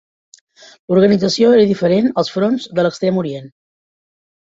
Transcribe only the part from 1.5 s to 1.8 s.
era